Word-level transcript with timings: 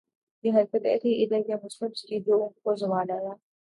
یہ 0.43 0.51
حرکتیں 0.51 0.97
تھیں 0.97 1.13
ادھر 1.15 1.41
کے 1.47 1.55
مسلمز 1.63 2.01
کی 2.01 2.19
جو 2.19 2.43
ان 2.43 2.51
کو 2.63 2.75
زوال 2.75 3.11
آیا 3.11 3.33